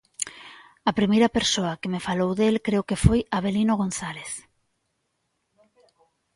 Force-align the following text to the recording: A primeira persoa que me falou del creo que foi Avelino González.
A 0.89 0.91
primeira 0.99 1.33
persoa 1.37 1.79
que 1.81 1.91
me 1.93 2.05
falou 2.07 2.31
del 2.39 2.55
creo 2.65 2.87
que 2.89 3.01
foi 3.05 3.19
Avelino 3.35 3.73
González. 3.81 4.31